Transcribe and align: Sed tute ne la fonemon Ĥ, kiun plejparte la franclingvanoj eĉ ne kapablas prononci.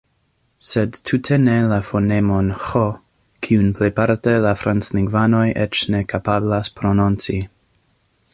Sed 0.67 0.95
tute 1.09 1.37
ne 1.41 1.57
la 1.71 1.77
fonemon 1.89 2.49
Ĥ, 2.69 2.81
kiun 3.49 3.69
plejparte 3.81 4.35
la 4.47 4.55
franclingvanoj 4.63 5.45
eĉ 5.67 5.87
ne 5.97 6.03
kapablas 6.15 6.75
prononci. 6.81 7.39